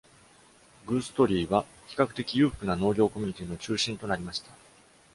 [0.87, 4.49] グーストリーは比較的裕福な農業コミュニティの中心となりました。